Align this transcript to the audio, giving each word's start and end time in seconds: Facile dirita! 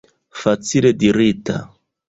Facile 0.43 0.91
dirita! 1.03 1.57